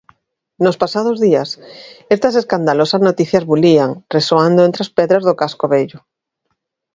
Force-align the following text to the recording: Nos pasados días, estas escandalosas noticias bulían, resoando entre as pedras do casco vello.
Nos 0.63 0.77
pasados 0.83 1.17
días, 1.25 1.49
estas 2.15 2.33
escandalosas 2.41 3.01
noticias 3.07 3.47
bulían, 3.51 3.91
resoando 4.15 4.59
entre 4.67 4.81
as 4.85 4.93
pedras 4.97 5.23
do 5.27 5.37
casco 5.41 5.65
vello. 5.73 5.99